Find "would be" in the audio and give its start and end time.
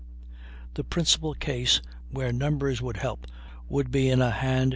3.69-4.09